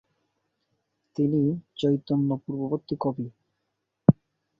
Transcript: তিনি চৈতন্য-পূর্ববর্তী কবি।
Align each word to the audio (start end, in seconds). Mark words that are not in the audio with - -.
তিনি 1.15 1.41
চৈতন্য-পূর্ববর্তী 1.79 2.95
কবি। 3.01 3.25